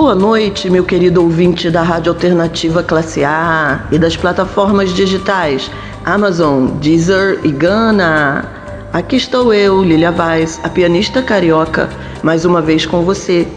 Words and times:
Boa 0.00 0.14
noite, 0.14 0.70
meu 0.70 0.84
querido 0.84 1.20
ouvinte 1.20 1.68
da 1.72 1.82
Rádio 1.82 2.12
Alternativa 2.12 2.84
Classe 2.84 3.24
A 3.24 3.80
e 3.90 3.98
das 3.98 4.16
plataformas 4.16 4.94
digitais 4.94 5.68
Amazon, 6.04 6.68
Deezer 6.78 7.40
e 7.42 7.50
Gana. 7.50 8.44
Aqui 8.92 9.16
estou 9.16 9.52
eu, 9.52 9.82
Lilia 9.82 10.12
Vaz, 10.12 10.60
a 10.62 10.68
pianista 10.68 11.20
carioca, 11.20 11.88
mais 12.22 12.44
uma 12.44 12.62
vez 12.62 12.86
com 12.86 13.02
você. 13.02 13.48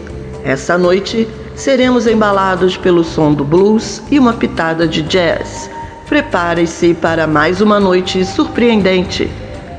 Essa 0.42 0.76
noite 0.76 1.28
seremos 1.54 2.08
embalados 2.08 2.76
pelo 2.76 3.04
som 3.04 3.32
do 3.32 3.44
blues 3.44 4.02
e 4.10 4.18
uma 4.18 4.32
pitada 4.32 4.84
de 4.84 5.00
jazz. 5.02 5.70
Prepare-se 6.08 6.92
para 6.92 7.24
mais 7.24 7.60
uma 7.60 7.78
noite 7.78 8.24
surpreendente. 8.24 9.30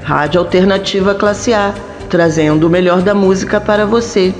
Rádio 0.01 0.39
Alternativa 0.39 1.13
Classe 1.13 1.53
A, 1.53 1.73
trazendo 2.09 2.67
o 2.67 2.69
melhor 2.69 3.01
da 3.01 3.13
música 3.13 3.59
para 3.59 3.85
você. 3.85 4.33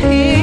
Baby 0.00 0.37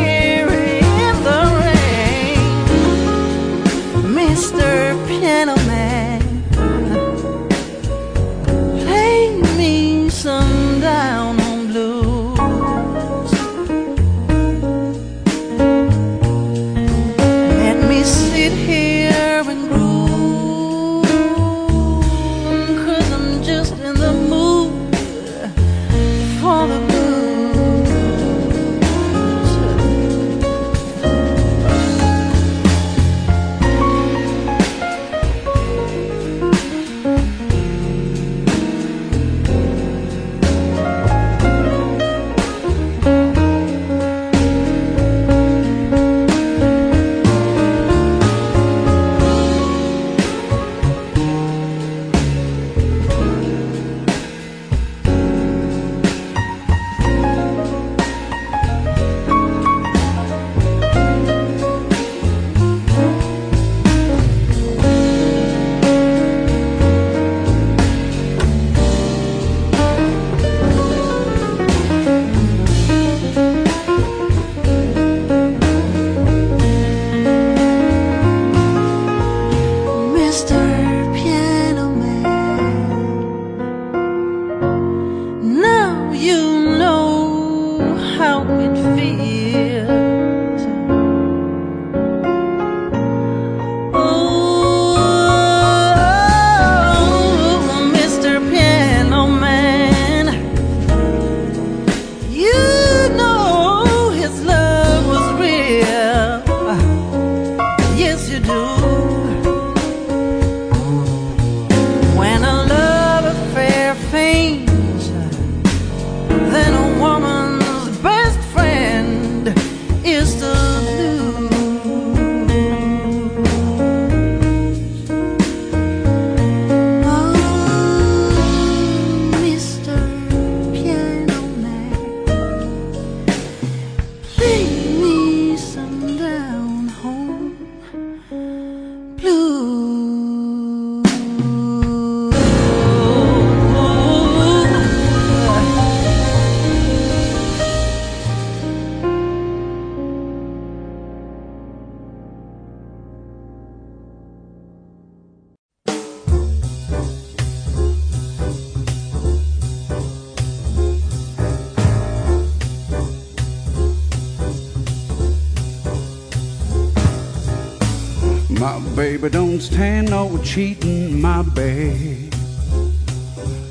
cheating, 170.56 171.20
my 171.20 171.42
babe. 171.42 172.34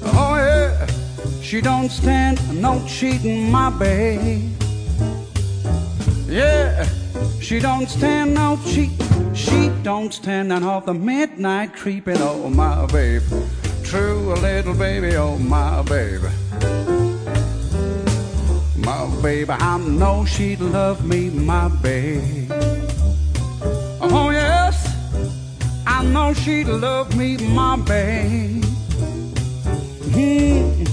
Oh 0.04 0.34
yeah, 0.36 0.86
she 1.40 1.62
don't 1.62 1.88
stand 1.88 2.36
no 2.60 2.84
cheating, 2.86 3.50
my 3.50 3.70
babe. 3.70 4.52
Yeah, 6.28 6.86
she 7.40 7.58
don't 7.58 7.88
stand 7.88 8.34
no 8.34 8.60
cheat. 8.66 8.90
She 9.32 9.70
don't 9.82 10.12
stand 10.12 10.50
none 10.50 10.62
of 10.62 10.84
the 10.84 10.92
midnight 10.92 11.72
creeping, 11.72 12.18
oh 12.18 12.50
my 12.50 12.84
babe. 12.84 13.22
True, 13.82 14.34
little 14.42 14.74
baby, 14.74 15.16
oh 15.16 15.38
my 15.38 15.80
baby. 15.84 16.28
My 18.76 19.22
baby, 19.22 19.52
I 19.52 19.78
know 19.78 20.26
she'd 20.26 20.60
love 20.60 21.02
me, 21.02 21.30
my 21.30 21.68
babe. 21.68 22.73
I 26.04 26.06
know 26.08 26.34
she'd 26.34 26.66
love 26.68 27.16
me, 27.16 27.38
my 27.38 27.76
babe. 27.76 28.62
Hmm. 30.12 30.84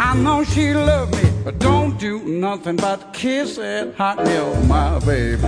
I 0.00 0.16
know 0.16 0.42
she 0.42 0.74
love 0.74 1.12
me, 1.12 1.30
but 1.44 1.60
don't 1.60 1.96
do 2.00 2.18
nothing 2.24 2.76
but 2.76 3.12
kiss 3.14 3.58
it 3.58 3.94
hot 3.94 4.18
oh 4.20 4.60
my 4.64 4.98
baby. 5.06 5.40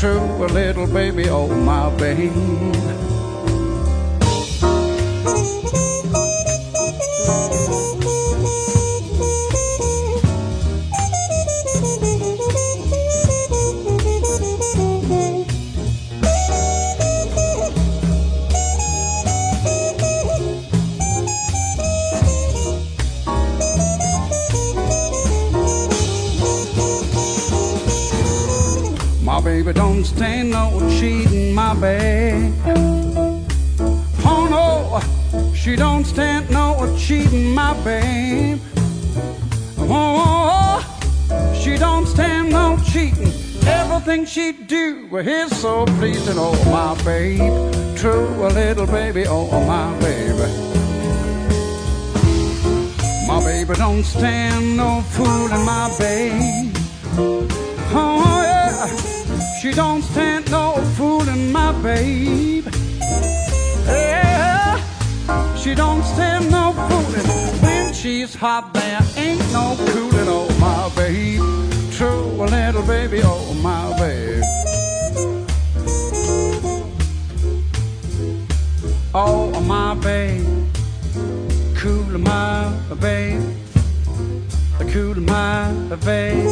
True, 0.00 0.26
little 0.46 0.86
baby, 0.86 1.28
oh 1.28 1.46
my 1.46 1.94
baby. 1.96 2.30
Babe. 37.84 38.60
Oh, 39.78 40.80
she 41.60 41.76
don't 41.76 42.06
stand 42.06 42.50
no 42.50 42.78
cheating. 42.84 43.32
Everything 43.66 44.24
she 44.24 44.52
do 44.52 45.08
is 45.16 45.60
so 45.60 45.84
pleasing, 45.98 46.36
oh 46.38 46.54
my 46.70 46.94
babe. 47.04 47.96
True, 47.96 48.46
a 48.46 48.48
little 48.48 48.86
baby, 48.86 49.24
oh 49.26 49.48
my 49.66 49.98
baby. 50.00 50.50
My 53.26 53.42
baby 53.44 53.74
don't 53.74 54.04
stand 54.04 54.76
no 54.76 55.02
fooling, 55.10 55.64
my 55.64 55.94
babe. 55.98 56.76
Oh 57.18 58.42
yeah. 58.44 58.86
She 59.60 59.72
don't 59.72 60.02
stand 60.02 60.50
no 60.50 60.74
fooling, 60.96 61.50
my 61.50 61.72
babe. 61.82 62.66
She 65.66 65.74
don't 65.74 66.04
stand 66.04 66.48
no 66.48 66.72
fooling. 66.88 67.26
When 67.60 67.92
she's 67.92 68.36
hot, 68.36 68.72
there 68.72 69.00
ain't 69.16 69.40
no 69.52 69.74
cooling. 69.90 70.28
Oh, 70.28 70.48
my 70.60 70.88
babe. 70.94 71.42
True, 71.90 72.22
little 72.38 72.84
baby. 72.86 73.20
Oh, 73.24 73.52
my 73.54 73.92
babe. 73.98 74.44
Oh, 79.12 79.60
my 79.62 79.94
babe. 79.94 80.46
Cool, 81.74 82.16
my 82.16 82.72
babe. 83.00 83.42
Cool, 84.92 85.16
my 85.16 85.72
babe. 86.04 86.46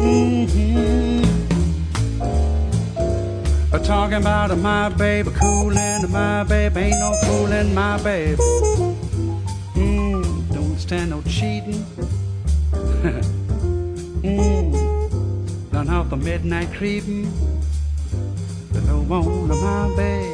Mm-hmm. 0.00 1.43
Talking 3.84 4.16
about 4.16 4.56
my 4.56 4.88
baby, 4.88 5.30
coolin' 5.32 6.10
my 6.10 6.42
baby, 6.44 6.80
ain't 6.80 6.98
no 7.00 7.12
fooling 7.24 7.74
my 7.74 8.02
baby. 8.02 8.40
Mmm, 9.74 10.54
don't 10.54 10.78
stand 10.78 11.10
no 11.10 11.20
cheating. 11.22 11.84
Mmm, 14.22 15.70
done 15.72 15.90
off 15.90 16.08
the 16.08 16.16
midnight 16.16 16.72
creeping. 16.72 17.24
No 18.86 19.02
one 19.02 19.50
of 19.50 19.60
my 19.62 19.94
baby. 19.96 20.33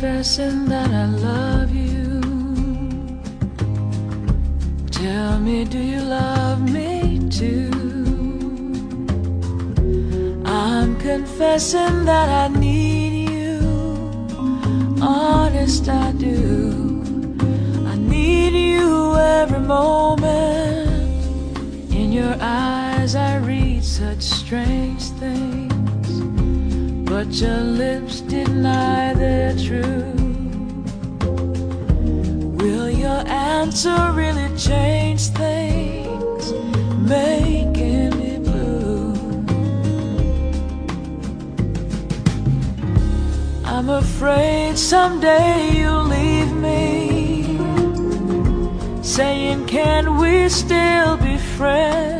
Confessing 0.00 0.64
that 0.64 0.90
I 0.90 1.04
love 1.04 1.74
you. 1.74 2.22
Tell 4.90 5.38
me, 5.38 5.66
do 5.66 5.78
you 5.78 6.00
love 6.00 6.62
me 6.62 7.28
too? 7.28 7.68
I'm 10.46 10.98
confessing 11.00 12.06
that 12.06 12.30
I 12.30 12.48
need 12.58 13.28
you. 13.28 13.60
Honest, 15.02 15.86
I 15.90 16.12
do. 16.12 17.02
I 17.86 17.94
need 17.96 18.54
you 18.54 19.16
every 19.16 19.60
moment. 19.60 21.24
In 21.92 22.10
your 22.10 22.36
eyes, 22.40 23.14
I 23.14 23.36
read 23.36 23.84
such 23.84 24.22
strange 24.22 25.02
things 25.20 25.49
but 27.22 27.34
your 27.34 27.60
lips 27.60 28.22
deny 28.22 29.12
their 29.12 29.52
truth. 29.52 30.20
Will 32.58 32.88
your 32.88 33.22
answer 33.28 34.00
really 34.14 34.48
change 34.56 35.26
things, 35.28 36.52
making 37.14 38.10
me 38.20 38.38
blue? 38.38 39.12
I'm 43.66 43.90
afraid 43.90 44.78
someday 44.78 45.72
you'll 45.76 46.04
leave 46.04 46.52
me, 46.68 47.58
saying, 49.02 49.66
Can 49.66 50.16
we 50.16 50.48
still 50.48 51.18
be 51.18 51.36
friends? 51.36 52.19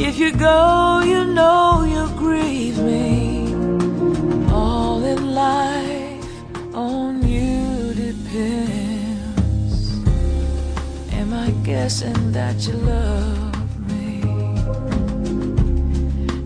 If 0.00 0.16
you 0.16 0.30
go, 0.30 1.00
you 1.04 1.24
know 1.24 1.82
you'll 1.82 2.16
grieve 2.16 2.78
me. 2.78 3.52
All 4.48 5.02
in 5.02 5.34
life 5.34 6.24
on 6.72 7.26
you 7.26 7.94
depends. 7.94 9.90
Am 11.14 11.34
I 11.34 11.50
guessing 11.64 12.30
that 12.30 12.64
you 12.68 12.74
love 12.74 13.56
me? 13.90 14.22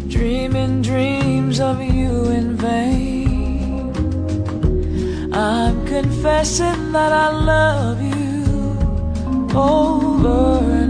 Dreaming 0.08 0.80
dreams 0.80 1.60
of 1.60 1.82
you 1.82 2.30
in 2.30 2.56
vain. 2.56 3.92
I'm 5.30 5.84
confessing 5.84 6.92
that 6.92 7.12
I 7.12 7.28
love 7.28 8.00
you 8.00 8.46
over 9.54 10.81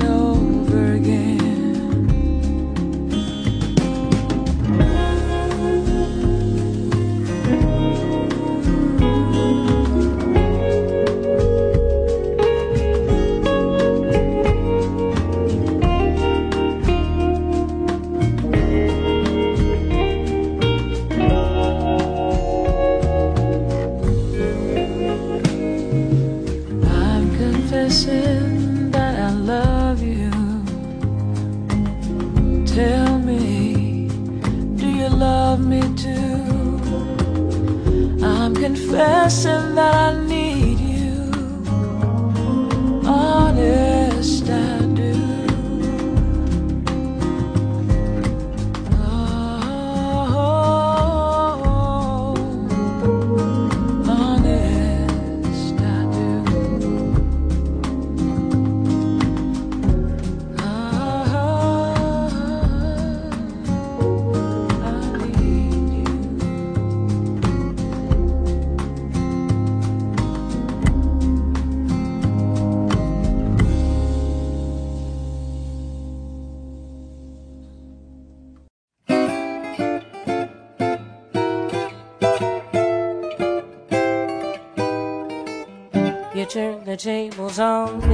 the 86.92 86.98
tables 86.98 87.58
on 87.58 88.11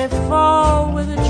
me 0.00 0.08
fall 0.28 0.92
with 0.92 1.10
a 1.10 1.29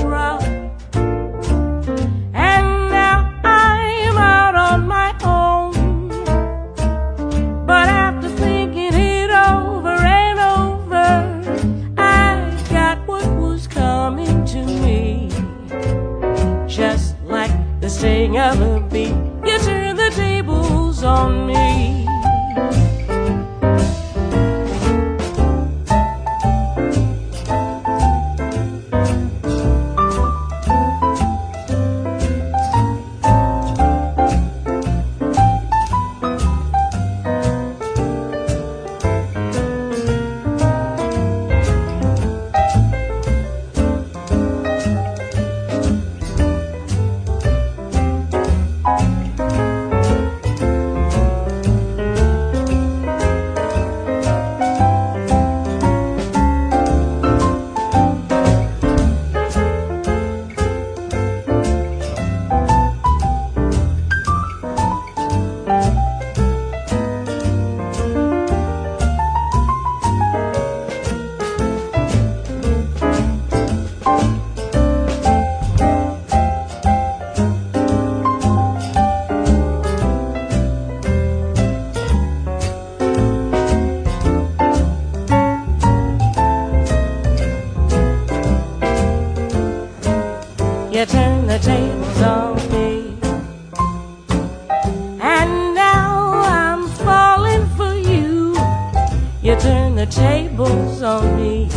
tables 100.91 101.01
on 101.01 101.35
me. 101.35 101.69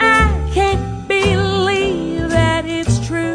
I 0.00 0.50
can't 0.52 1.08
believe 1.08 2.28
that 2.30 2.64
it's 2.66 3.06
true. 3.06 3.34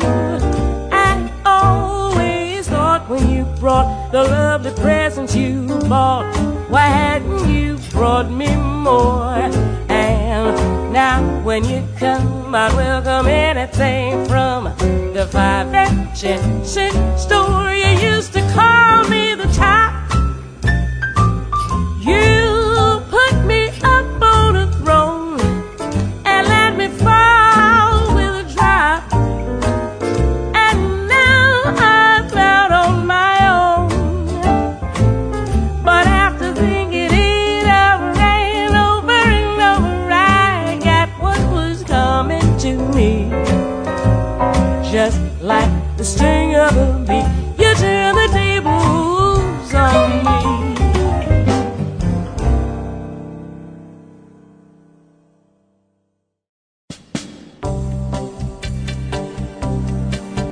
I 0.91 1.31
always 1.45 2.67
thought 2.67 3.09
when 3.09 3.29
you 3.29 3.45
brought 3.59 4.11
the 4.11 4.23
lovely 4.23 4.71
presents 4.71 5.35
you 5.35 5.67
bought, 5.87 6.25
why 6.69 6.87
hadn't 6.87 7.49
you 7.49 7.77
brought 7.91 8.29
me 8.31 8.55
more? 8.55 9.35
And 9.89 10.93
now 10.93 11.43
when 11.43 11.65
you 11.65 11.83
come, 11.97 12.53
I'd 12.55 12.73
welcome 12.73 13.27
anything 13.27 14.25
from 14.25 14.65
the 15.13 15.27
five 15.31 15.73
and 15.73 16.17
cent 16.17 17.19
store 17.19 17.71
you 17.71 18.11
used 18.11 18.33
to 18.33 18.41
call 18.53 19.07
me 19.09 19.35
the 19.35 19.47
top. 19.53 19.88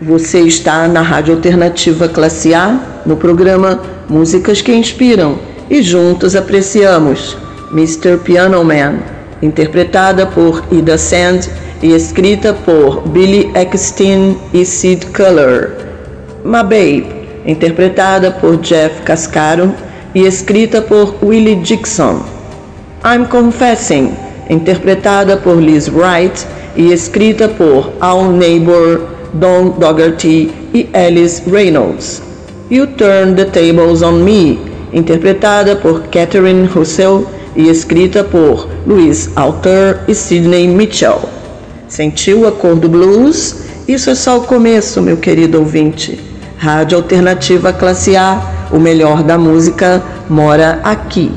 Você 0.08 0.40
está 0.40 0.88
na 0.88 1.02
Rádio 1.02 1.34
Alternativa 1.34 2.08
Classe 2.08 2.54
A, 2.54 3.02
no 3.06 3.18
programa 3.18 3.82
Músicas 4.08 4.62
que 4.62 4.74
Inspiram, 4.74 5.38
e 5.70 5.82
juntos 5.82 6.34
apreciamos 6.34 7.38
Mr. 7.74 8.18
Piano 8.20 8.64
Man, 8.64 9.00
interpretada 9.42 10.26
por 10.26 10.64
Ida 10.72 10.98
Sand 10.98 11.50
e 11.84 11.92
escrita 11.92 12.54
por 12.54 13.06
Billy 13.10 13.52
Eckstein 13.54 14.38
e 14.54 14.64
Sid 14.64 15.08
Culler. 15.08 15.76
My 16.46 16.64
Babe, 16.64 17.06
interpretada 17.46 18.32
por 18.32 18.62
Jeff 18.62 19.02
Cascaro 19.02 19.76
e 20.16 20.26
escrita 20.26 20.82
por 20.82 21.16
Willie 21.22 21.58
Dixon. 21.58 22.24
I'm 23.04 23.26
Confessing, 23.26 24.14
interpretada 24.50 25.36
por 25.36 25.62
Liz 25.62 25.90
Wright 25.90 26.48
e 26.78 26.94
escrita 26.94 27.50
por 27.50 27.92
Al 28.00 28.32
Neighbor, 28.32 29.16
Don 29.34 29.69
Dougherty 29.69 30.51
e 30.74 30.89
Alice 30.93 31.43
Reynolds. 31.50 32.22
You 32.69 32.88
Turn 32.88 33.36
the 33.36 33.46
Tables 33.46 34.01
on 34.01 34.24
Me, 34.24 34.60
interpretada 34.91 35.75
por 35.75 36.03
Catherine 36.07 36.67
Russell 36.67 37.25
e 37.55 37.69
escrita 37.69 38.24
por 38.24 38.67
Louis 38.86 39.29
Alter 39.36 40.01
e 40.07 40.13
Sidney 40.13 40.67
Mitchell. 40.67 41.22
Sentiu 41.88 42.48
a 42.48 42.51
cor 42.51 42.75
do 42.75 42.89
blues? 42.89 43.63
Isso 43.88 44.10
é 44.10 44.15
só 44.15 44.38
o 44.38 44.41
começo, 44.41 45.01
meu 45.01 45.17
querido 45.17 45.60
ouvinte. 45.60 46.19
Rádio 46.57 46.98
Alternativa 46.98 47.72
Classe 47.72 48.15
A, 48.15 48.67
o 48.72 48.79
melhor 48.79 49.24
da 49.24 49.38
música 49.38 50.03
mora 50.29 50.79
aqui. 50.84 51.31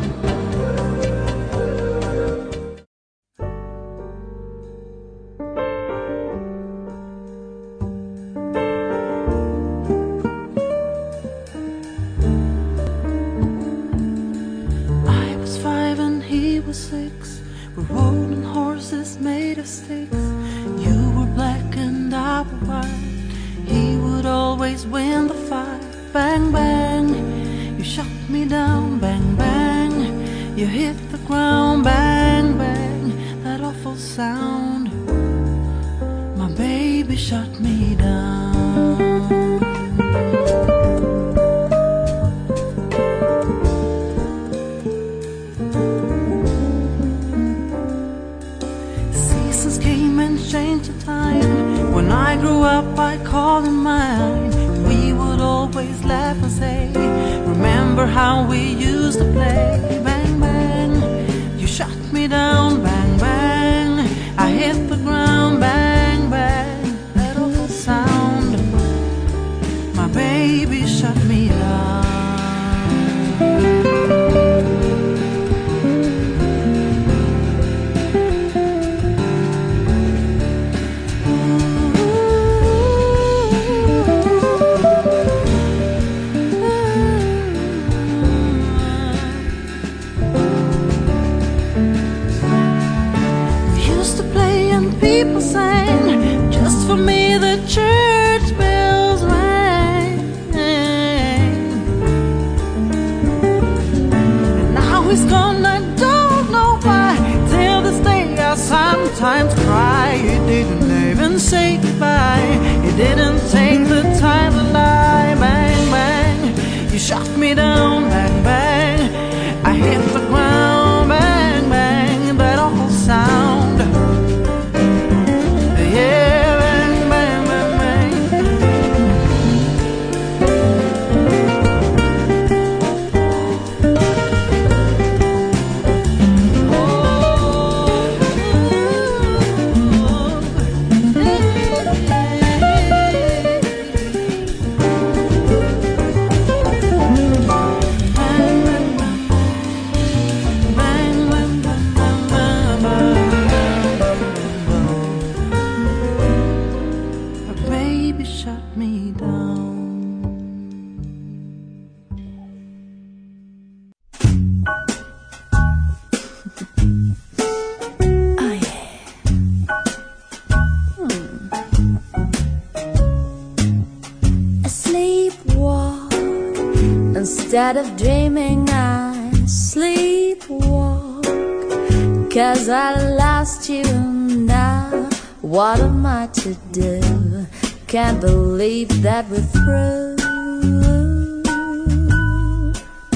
to 186.55 186.59
do. 186.73 187.47
Can't 187.87 188.21
believe 188.21 189.03
that 189.03 189.29
we're 189.29 189.41
through. 189.55 190.17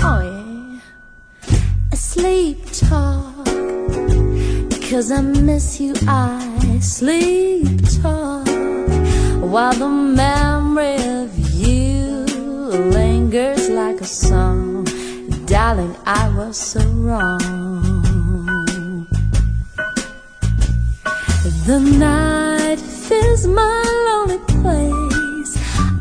Oh 0.07 0.21
yeah, 0.23 0.79
I 1.93 1.97
sleep 1.97 2.59
talk. 2.71 3.47
Cause 4.89 5.11
I 5.11 5.21
miss 5.21 5.81
you, 5.81 5.95
I 6.07 6.79
sleep 6.81 7.81
talk. 8.03 8.47
While 9.53 9.75
the 9.75 9.89
memory 9.89 10.97
of 11.23 11.37
you 11.55 12.27
lingers 12.97 13.69
like 13.69 14.01
a 14.01 14.07
song. 14.07 14.85
Darling, 15.47 15.97
I 16.07 16.29
was 16.37 16.57
so 16.57 16.81
wrong. 17.07 17.41
The 21.67 21.79
night 21.81 22.54
is 23.35 23.47
my 23.49 23.83
lonely 24.07 24.39
place. 24.63 25.53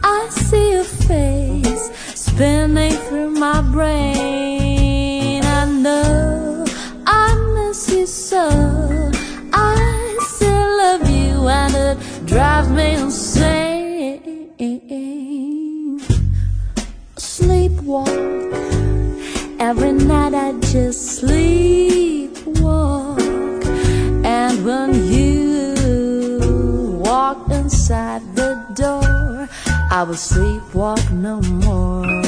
I 0.04 0.28
see 0.30 0.74
a 0.74 0.84
face 0.84 1.86
spinning 2.26 2.96
through 3.06 3.32
my 3.32 3.60
brain. 3.76 5.44
I 5.44 5.66
know 5.66 6.66
I 7.08 7.28
miss 7.56 7.82
you 7.92 8.06
so. 8.06 8.46
I 9.52 10.18
still 10.32 10.70
love 10.84 11.10
you, 11.10 11.34
and 11.60 11.74
it 11.88 11.96
drives 12.32 12.70
me 12.70 12.88
insane. 13.02 14.22
Sleepwalk. 17.18 18.14
Every 19.60 19.94
night 19.94 20.34
I 20.36 20.50
just 20.72 21.00
sleep. 21.18 21.93
I 29.96 30.02
will 30.02 30.16
sleepwalk 30.16 31.12
no 31.12 31.40
more. 31.40 32.23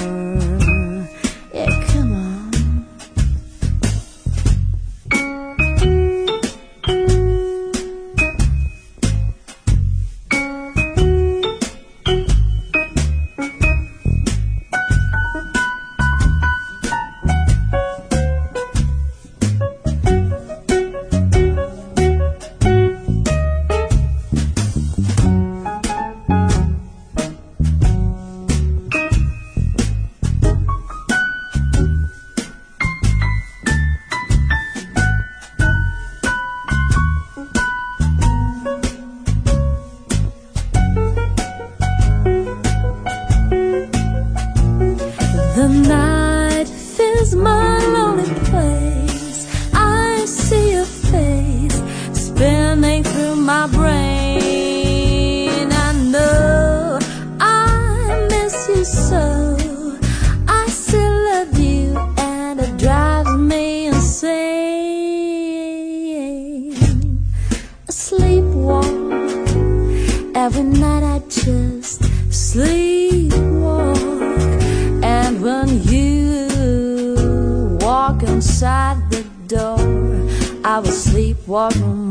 war 81.55 81.71
room. 81.75 82.04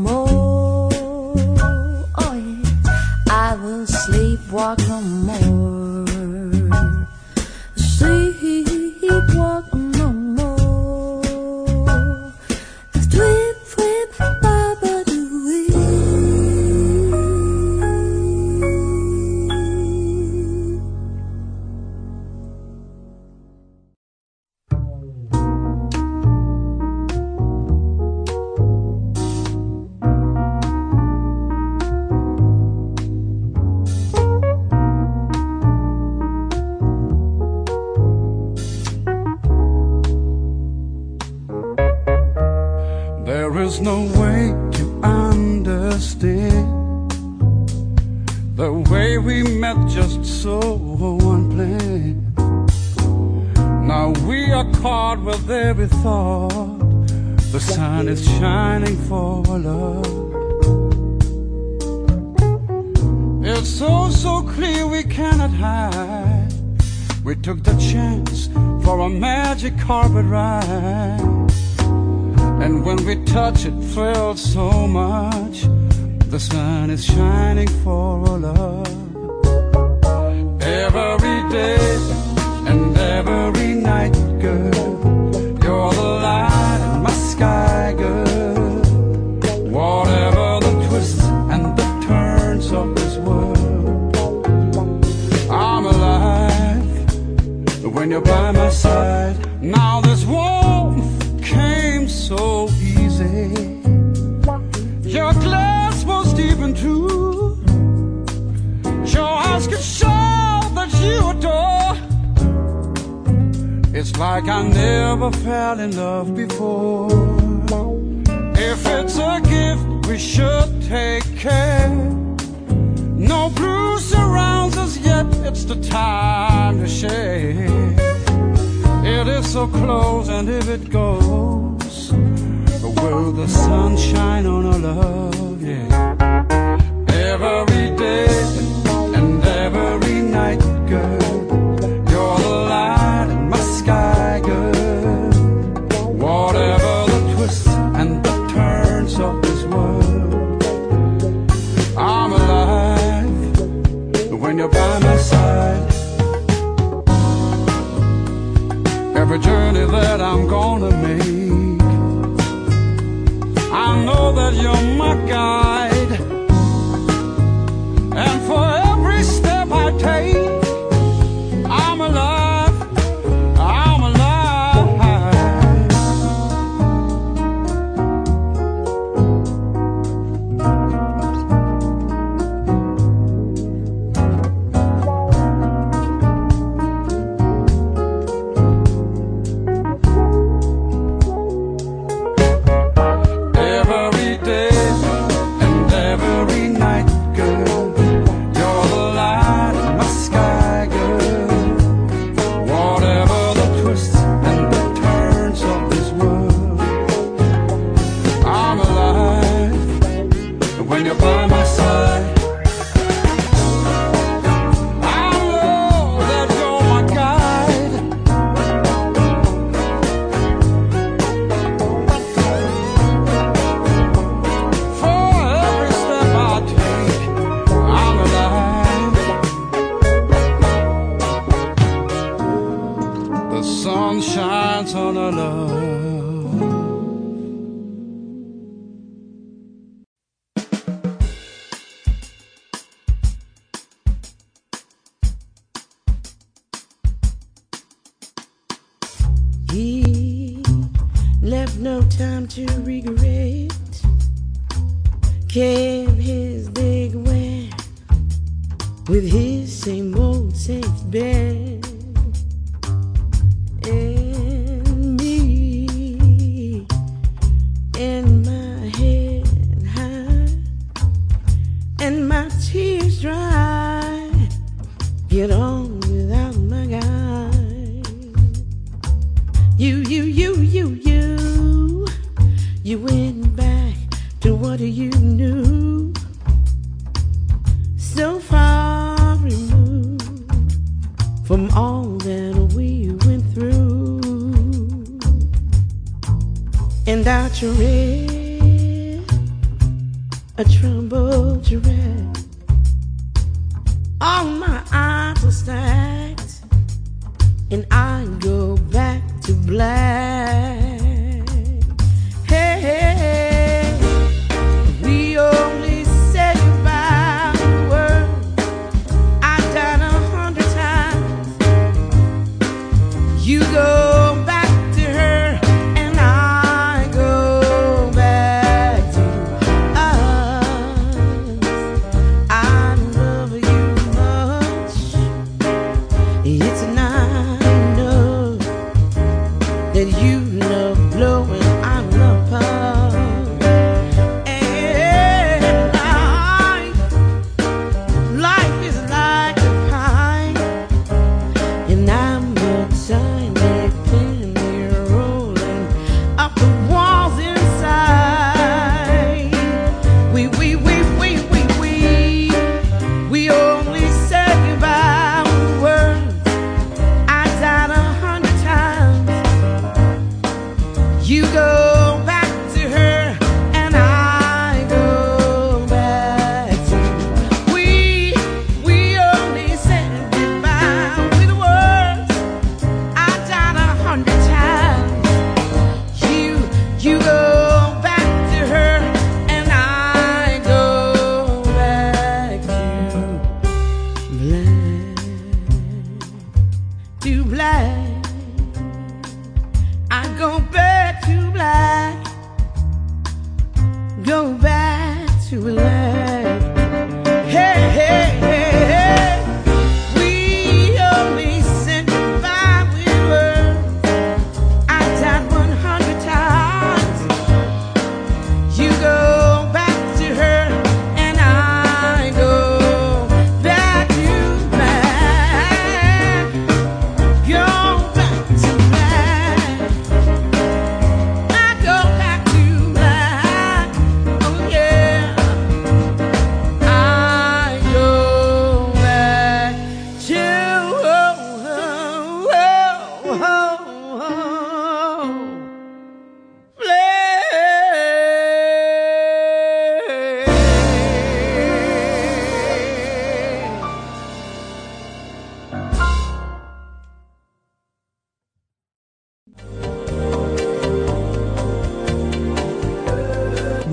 And 307.71 307.85
I 307.91 308.25
go 308.39 308.77
back 308.91 309.21
to 309.41 309.53
black. 309.53 310.34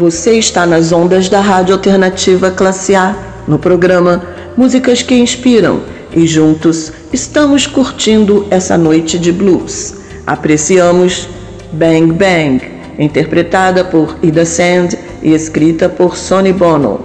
Você 0.02 0.32
está 0.32 0.66
nas 0.66 0.90
ondas 0.90 1.28
da 1.28 1.40
Rádio 1.40 1.76
Alternativa 1.76 2.50
Classe 2.50 2.92
A, 2.92 3.14
no 3.46 3.56
programa 3.56 4.20
Músicas 4.56 5.00
que 5.00 5.14
Inspiram, 5.14 5.80
e 6.12 6.26
juntos 6.26 6.92
estamos 7.12 7.68
curtindo 7.68 8.44
essa 8.50 8.76
noite 8.76 9.16
de 9.16 9.30
blues. 9.30 9.94
Apreciamos 10.26 11.28
Bang 11.72 12.12
Bang, 12.14 12.60
interpretada 12.98 13.84
por 13.84 14.16
Ida 14.24 14.44
Sand 14.44 14.98
e 15.22 15.34
escrita 15.34 15.88
por 15.88 16.16
Sonny 16.16 16.52
Bono. 16.52 16.98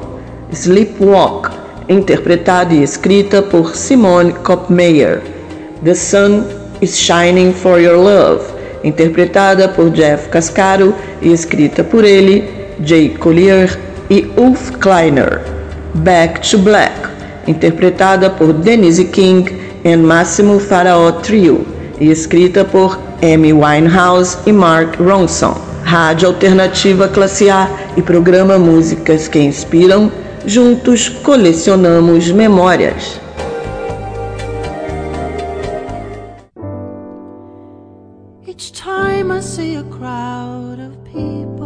Sleepwalk, 0.51 1.51
interpretada 1.88 2.73
e 2.73 2.81
escrita 2.81 3.43
por 3.43 3.75
Simone 3.75 4.33
Kopmeyer. 4.43 5.21
The 5.83 5.93
Sun 5.93 6.45
is 6.81 6.97
Shining 6.97 7.53
for 7.53 7.79
Your 7.79 7.97
Love, 7.97 8.43
interpretada 8.83 9.67
por 9.69 9.91
Jeff 9.91 10.29
Cascaro 10.29 10.95
e 11.21 11.31
escrita 11.31 11.83
por 11.83 12.03
ele, 12.03 12.57
Jay 12.83 13.09
Collier 13.09 13.79
e 14.09 14.29
Ulf 14.37 14.71
Kleiner. 14.77 15.41
Back 15.95 16.49
to 16.49 16.57
Black, 16.59 16.95
interpretada 17.47 18.29
por 18.29 18.53
Denise 18.53 19.05
King 19.05 19.45
e 19.83 19.95
Máximo 19.95 20.59
Faraó 20.59 21.11
Trio 21.11 21.65
e 21.99 22.09
escrita 22.09 22.63
por 22.63 22.99
Amy 23.21 23.53
Winehouse 23.53 24.37
e 24.45 24.51
Mark 24.51 24.97
Ronson. 24.99 25.55
Rádio 25.83 26.27
Alternativa 26.27 27.07
Classe 27.07 27.49
A 27.49 27.69
e 27.95 28.01
programa 28.01 28.59
Músicas 28.59 29.27
que 29.27 29.39
Inspiram, 29.39 30.11
juntos 30.45 31.07
colecionamos 31.07 32.29
memórias. 32.31 33.19
Each 38.45 38.71
time 38.73 39.31
I 39.31 39.41
see 39.41 39.77
a 39.77 39.83
crowd 39.83 40.81
of 40.81 40.97
people, 41.05 41.56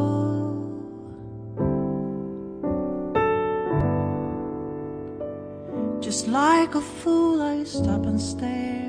like 6.73 6.83
a 6.83 6.87
fool, 7.03 7.41
I 7.41 7.65
stop 7.65 8.05
and 8.05 8.21
stare. 8.21 8.87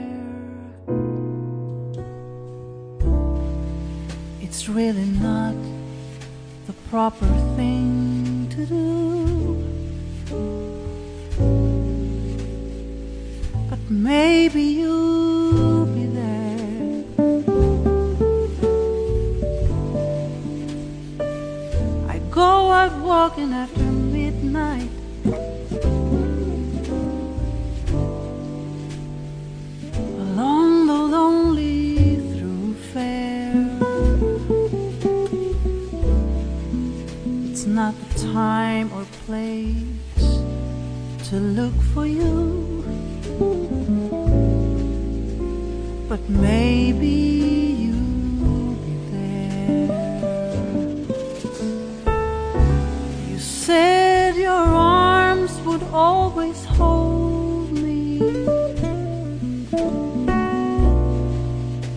It's 4.41 4.69
really 4.69 5.07
not 5.21 5.57
the 6.69 6.75
proper 6.91 7.27
thing 7.57 8.47
to 8.51 8.67
do. 8.67 9.57
But 13.69 13.81
maybe 13.91 14.63
you'll 14.63 15.87
be 15.87 16.07
there. 16.07 17.05
I 22.09 22.19
go 22.31 22.71
out 22.71 22.93
walking 23.03 23.53
after 23.53 23.83
midnight. 23.83 24.92
Time 38.33 38.91
or 38.95 39.05
place 39.27 39.75
to 41.29 41.37
look 41.37 41.75
for 41.93 42.07
you. 42.07 42.83
But 46.09 46.27
maybe 46.31 47.17
you'll 47.83 48.75
be 48.87 48.95
there. 49.13 49.89
You 53.31 53.39
said 53.39 54.37
your 54.37 54.51
arms 54.53 55.53
would 55.67 55.83
always 55.93 56.65
hold 56.65 57.71
me. 57.73 58.19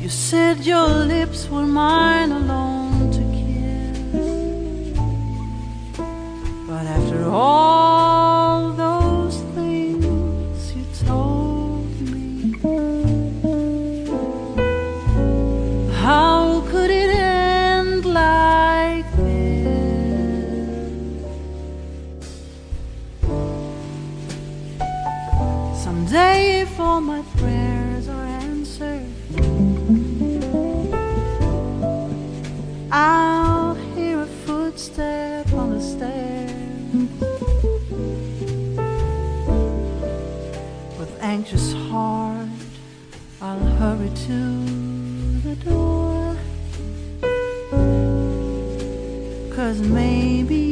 You 0.02 0.10
said 0.10 0.65
your 0.65 0.88
lips 0.88 1.50
were 1.50 1.65
mine 1.65 2.24
step 34.95 35.51
on 35.51 35.71
the 35.71 35.81
stairs. 35.81 36.51
With 40.97 41.12
anxious 41.19 41.73
heart, 41.89 42.47
I'll 43.41 43.67
hurry 43.79 44.12
to 44.27 44.39
the 45.47 45.55
door. 45.65 46.38
Cause 49.53 49.81
maybe 49.81 50.64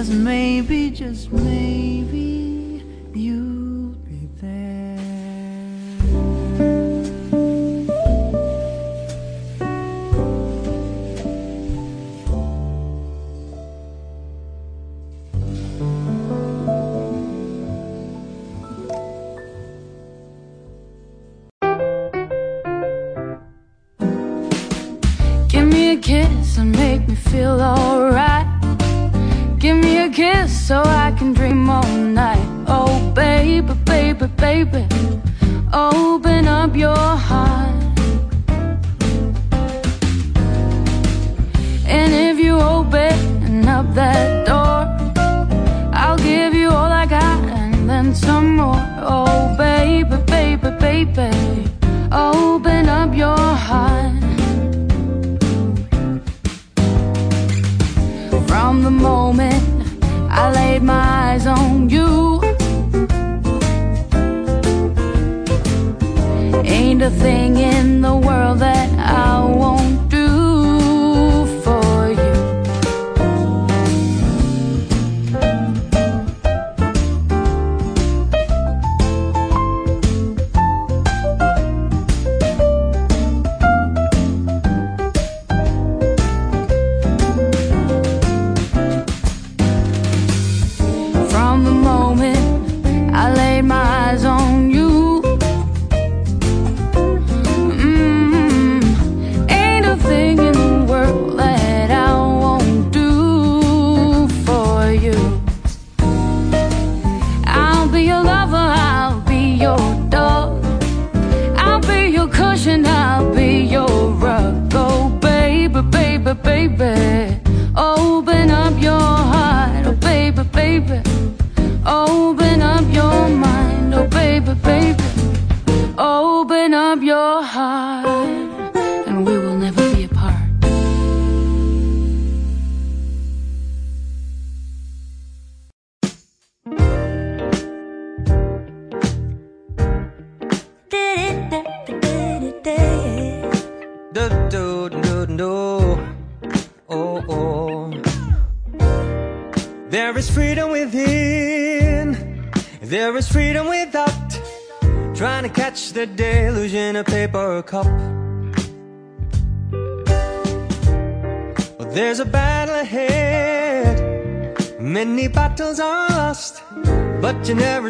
Cause 0.00 0.08
maybe, 0.08 0.90
just 0.90 1.30
maybe. 1.30 2.39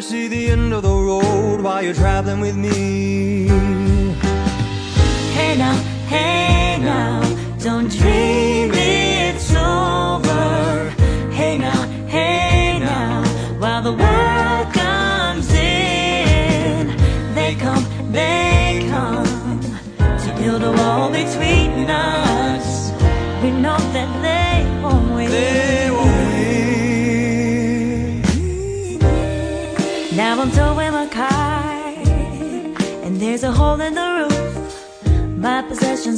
never 0.01 0.09
see 0.09 0.27
the 0.27 0.49
end 0.49 0.73
of 0.73 0.81
the 0.81 0.89
road 0.89 1.61
while 1.61 1.83
you're 1.83 1.93
traveling 1.93 2.39
with 2.39 2.55
me. 2.55 3.00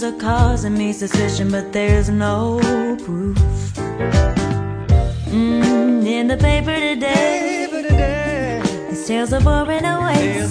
are 0.03 0.11
causing 0.19 0.77
me 0.77 0.91
suspicion, 0.91 1.49
but 1.49 1.71
there's 1.71 2.09
no 2.09 2.59
proof. 3.05 3.37
Mm, 5.27 6.05
in 6.05 6.27
the 6.27 6.35
paper 6.35 6.75
today, 6.75 7.67
The 7.71 8.87
these 8.89 9.07
tales 9.07 9.31
are 9.31 9.39
boring 9.39 9.85
away. 9.85 10.45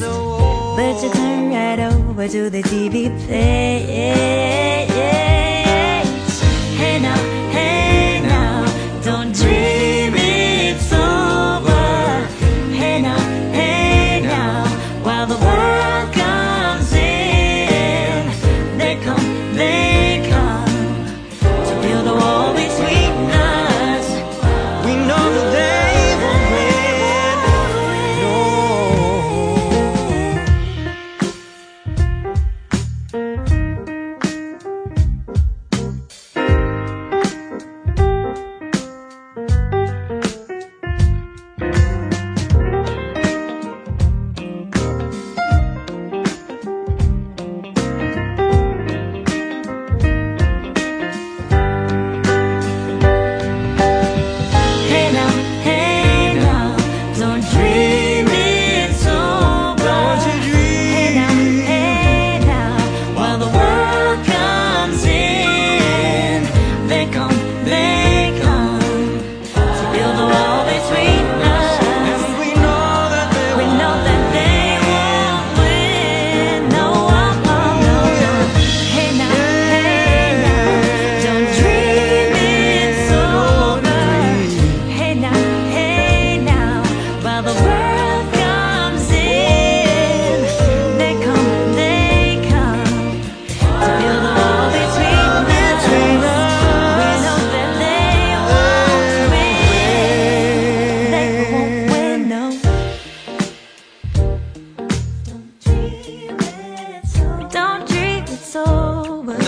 But 0.77 1.03
you 1.03 1.13
turn 1.13 1.51
right 1.51 1.81
over 1.81 2.29
to 2.29 2.49
the 2.49 2.63
TV 2.63 3.11
play. 3.27 5.32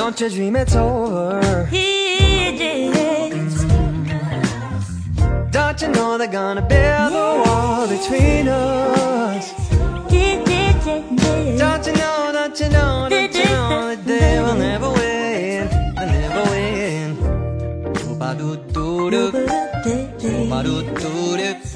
Don't 0.04 0.20
you 0.20 0.28
dream 0.28 0.54
it's 0.56 0.76
over. 0.76 1.66
It 1.72 2.60
is. 2.60 3.64
Don't 5.50 5.80
you 5.80 5.88
know 5.88 6.18
they're 6.18 6.28
gonna 6.28 6.60
build 6.60 7.12
a 7.14 7.42
wall 7.42 7.88
between 7.88 8.46
us? 8.48 9.50
Don't 11.58 11.86
you 11.86 11.94
know, 11.94 12.32
don't 12.34 12.60
you 12.60 12.68
know, 12.68 13.08
don't 13.08 13.34
you 13.34 13.44
know 13.44 13.88
that 13.88 14.04
they 14.04 14.40
will 14.42 14.56
never 14.56 14.90
win, 14.90 15.68
They 15.70 15.94
will 15.96 16.12
never 16.12 16.42
win. 16.50 18.18
Ba-do-do-do. 18.18 19.32
ba 20.50 20.62
do 20.62 20.82
do 20.82 21.36
do. 21.38 21.73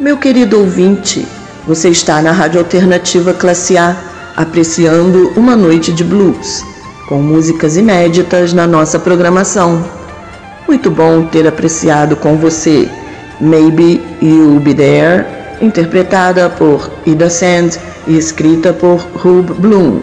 Meu 0.00 0.18
querido 0.18 0.60
ouvinte, 0.60 1.26
você 1.66 1.88
está 1.88 2.20
na 2.20 2.30
Rádio 2.30 2.60
Alternativa 2.60 3.32
Classe 3.32 3.78
A, 3.78 3.96
apreciando 4.36 5.32
uma 5.34 5.56
noite 5.56 5.90
de 5.90 6.04
blues, 6.04 6.62
com 7.08 7.22
músicas 7.22 7.78
inéditas 7.78 8.52
na 8.52 8.66
nossa 8.66 8.98
programação. 8.98 9.82
Muito 10.68 10.90
bom 10.90 11.24
ter 11.24 11.46
apreciado 11.46 12.14
com 12.14 12.36
você 12.36 12.90
Maybe 13.40 14.02
You'll 14.20 14.60
Be 14.60 14.74
There, 14.74 15.24
interpretada 15.62 16.50
por 16.50 16.90
Ida 17.06 17.30
Sand 17.30 17.70
e 18.06 18.18
escrita 18.18 18.74
por 18.74 18.98
Rube 19.14 19.54
Bloom. 19.54 20.02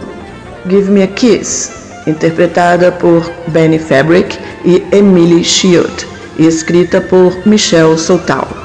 Give 0.68 0.90
Me 0.90 1.04
a 1.04 1.08
Kiss, 1.08 1.72
interpretada 2.08 2.92
por 2.92 3.30
Benny 3.48 3.78
Fabric 3.78 4.40
e 4.66 4.84
Emily 4.92 5.44
Shield, 5.44 6.08
e 6.40 6.48
escrita 6.48 7.00
por 7.00 7.46
Michelle 7.46 7.98
Soutal. 8.00 8.63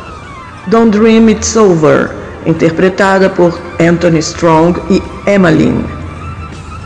Don't 0.70 0.90
Dream 0.90 1.30
It's 1.30 1.56
Over, 1.56 2.10
interpretada 2.44 3.30
por 3.30 3.58
Anthony 3.80 4.18
Strong 4.18 4.78
e 4.90 5.02
Emmeline. 5.26 5.82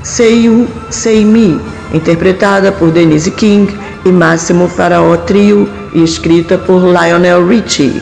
Say 0.05 0.45
You, 0.45 0.68
Say 0.89 1.24
Me, 1.24 1.61
interpretada 1.93 2.70
por 2.70 2.93
Denise 2.93 3.33
King 3.33 3.66
e 4.05 4.12
Máximo 4.12 4.68
Faraó 4.68 5.16
Trio 5.16 5.68
e 5.93 6.05
escrita 6.05 6.57
por 6.59 6.80
Lionel 6.85 7.45
Richie. 7.45 8.01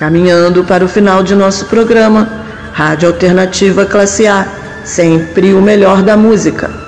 Caminhando 0.00 0.64
para 0.64 0.84
o 0.84 0.88
final 0.88 1.22
de 1.22 1.36
nosso 1.36 1.66
programa, 1.66 2.28
Rádio 2.72 3.10
Alternativa 3.10 3.86
Classe 3.86 4.26
A, 4.26 4.48
sempre 4.84 5.54
o 5.54 5.62
melhor 5.62 6.02
da 6.02 6.16
música. 6.16 6.81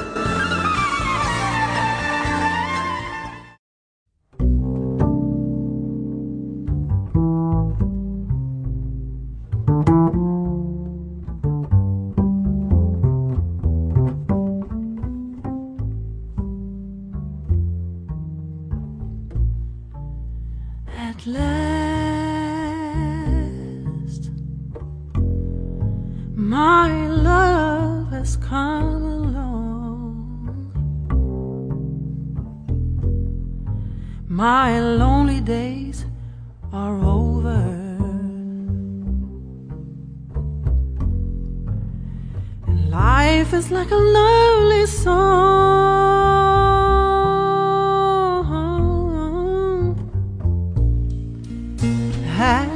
had 52.45 52.74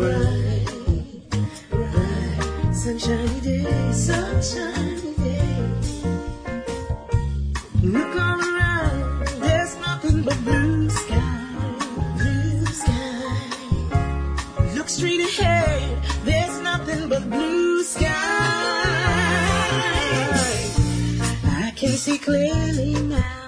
bright, 0.00 0.66
bright, 1.70 2.72
sunshiny 2.72 3.40
day, 3.40 3.92
sunshiny 3.92 5.14
day. 5.16 5.60
Look 7.82 8.12
all 8.24 8.40
around, 8.40 9.26
there's 9.44 9.76
nothing 9.78 10.22
but 10.22 10.38
blue 10.44 10.88
sky, 10.88 11.76
blue 12.16 12.66
sky. 12.66 13.50
Look 14.74 14.88
straight 14.88 15.20
ahead, 15.20 16.02
there's 16.24 16.60
nothing 16.60 17.08
but 17.08 17.28
blue 17.28 17.82
sky. 17.82 18.08
I 21.62 21.72
can 21.76 21.92
see 22.04 22.18
clearly 22.18 22.94
now. 23.02 23.39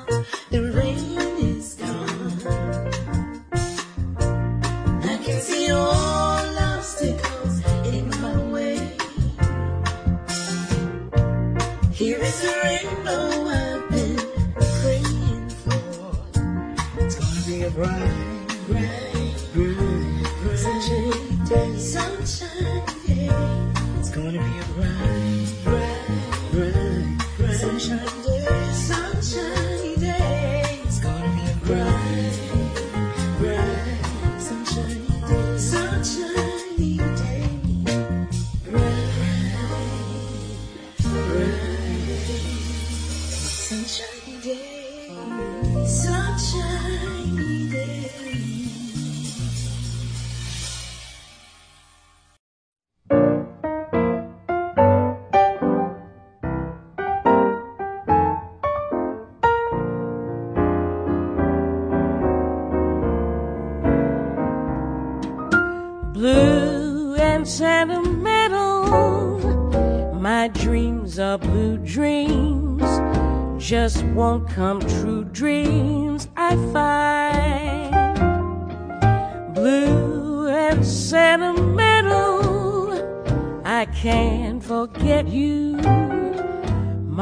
I 83.82 83.86
can't 83.86 84.62
forget 84.62 85.26
you. 85.26 85.72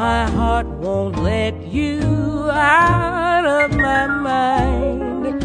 My 0.00 0.28
heart 0.28 0.66
won't 0.66 1.16
let 1.22 1.54
you 1.66 2.50
out 2.50 3.46
of 3.46 3.74
my 3.78 4.06
mind. 4.06 5.42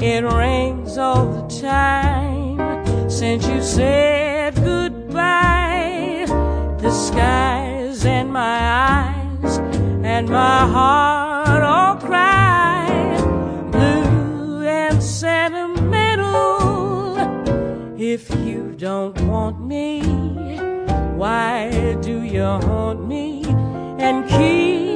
It 0.00 0.22
rains 0.22 0.98
all 0.98 1.26
the 1.32 1.48
time 1.60 3.10
since 3.10 3.44
you 3.48 3.60
said 3.60 4.54
goodbye. 4.54 6.26
The 6.78 6.92
skies 6.92 8.06
and 8.06 8.32
my 8.32 8.60
eyes 8.94 9.58
and 10.04 10.28
my 10.28 10.60
heart 10.76 11.64
all 11.64 11.96
cry 11.96 12.86
blue 13.72 14.62
and 14.62 15.02
sentimental. 15.02 16.30
If 17.98 18.30
you 18.46 18.76
don't 18.78 19.20
want 19.22 19.60
me. 19.66 20.21
Why 21.22 21.70
do 22.02 22.24
you 22.24 22.42
haunt 22.42 23.06
me 23.06 23.44
and 23.46 24.28
keep? 24.28 24.91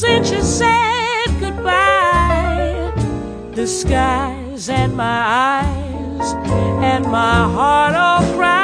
since 0.00 0.30
you 0.30 0.40
said 0.42 1.26
goodbye. 1.40 2.92
The 3.52 3.66
skies 3.66 4.68
and 4.68 4.96
my 4.96 5.20
eyes 5.58 6.32
and 6.84 7.04
my 7.10 7.42
heart 7.52 7.94
all 7.96 8.22
cry. 8.36 8.57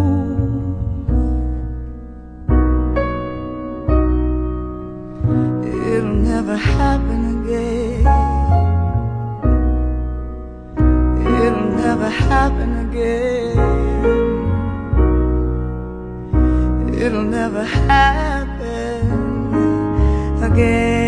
Happen 17.87 19.09
again. 20.43 21.02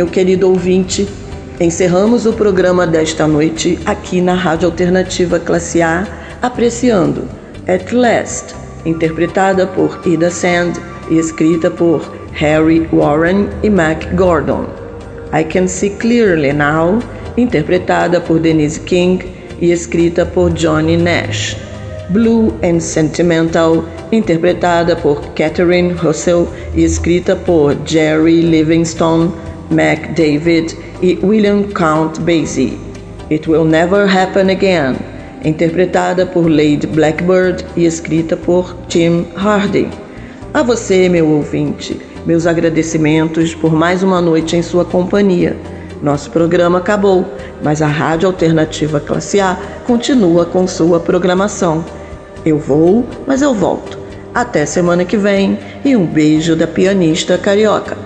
Meu 0.00 0.06
querido 0.06 0.48
ouvinte, 0.48 1.06
encerramos 1.60 2.24
o 2.24 2.32
programa 2.32 2.86
desta 2.86 3.28
noite 3.28 3.78
aqui 3.84 4.22
na 4.22 4.32
Rádio 4.32 4.66
Alternativa 4.66 5.38
Classe 5.38 5.82
A, 5.82 6.06
apreciando 6.40 7.24
At 7.68 7.92
Last, 7.92 8.54
interpretada 8.86 9.66
por 9.66 10.00
Ida 10.06 10.30
Sand 10.30 10.80
e 11.10 11.18
escrita 11.18 11.70
por 11.70 12.00
Harry 12.32 12.88
Warren 12.90 13.50
e 13.62 13.68
Mac 13.68 14.06
Gordon. 14.14 14.64
I 15.38 15.44
Can 15.44 15.68
See 15.68 15.90
Clearly 15.90 16.54
Now, 16.54 16.98
interpretada 17.36 18.22
por 18.22 18.38
Denise 18.38 18.80
King 18.80 19.18
e 19.60 19.70
escrita 19.70 20.24
por 20.24 20.50
Johnny 20.54 20.96
Nash. 20.96 21.56
Blue 22.08 22.54
and 22.64 22.80
Sentimental, 22.80 23.84
interpretada 24.10 24.96
por 24.96 25.20
Catherine 25.34 25.92
Russell 25.92 26.46
e 26.74 26.84
escrita 26.84 27.36
por 27.36 27.76
Jerry 27.84 28.40
Livingston, 28.40 29.30
Mac 29.70 30.14
David 30.14 30.76
e 31.00 31.18
William 31.22 31.62
Count 31.64 32.20
Basie. 32.20 32.78
It 33.30 33.48
Will 33.48 33.64
Never 33.64 34.06
Happen 34.06 34.50
Again, 34.50 34.96
interpretada 35.44 36.26
por 36.26 36.48
Lady 36.48 36.86
Blackbird 36.86 37.64
e 37.76 37.86
escrita 37.86 38.36
por 38.36 38.76
Tim 38.88 39.26
Hardy. 39.36 39.88
A 40.52 40.62
você, 40.62 41.08
meu 41.08 41.28
ouvinte, 41.28 41.96
Meus 42.26 42.46
agradecimentos 42.46 43.54
por 43.54 43.72
mais 43.72 44.02
uma 44.02 44.20
noite 44.20 44.54
em 44.54 44.62
sua 44.62 44.84
companhia. 44.84 45.56
Nosso 46.02 46.30
programa 46.30 46.78
acabou, 46.78 47.24
mas 47.62 47.80
a 47.80 47.86
Rádio 47.86 48.28
Alternativa 48.28 49.00
Classe 49.00 49.40
A 49.40 49.56
continua 49.86 50.44
com 50.44 50.66
sua 50.66 51.00
programação. 51.00 51.82
Eu 52.44 52.58
vou, 52.58 53.06
mas 53.26 53.40
eu 53.40 53.54
volto. 53.54 53.98
Até 54.34 54.66
semana 54.66 55.04
que 55.04 55.16
vem 55.16 55.58
e 55.84 55.96
um 55.96 56.04
beijo 56.04 56.54
da 56.54 56.66
pianista 56.66 57.38
carioca. 57.38 57.96